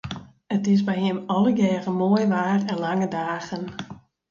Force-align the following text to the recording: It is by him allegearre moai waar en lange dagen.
It 0.49 0.67
is 0.67 0.81
by 0.81 0.95
him 1.05 1.23
allegearre 1.35 1.91
moai 2.01 2.25
waar 2.33 2.59
en 2.71 2.77
lange 2.83 3.07
dagen. 3.15 3.63